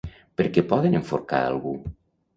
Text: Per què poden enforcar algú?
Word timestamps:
Per 0.39 0.45
què 0.55 0.63
poden 0.71 0.97
enforcar 1.01 1.45
algú? 1.51 1.75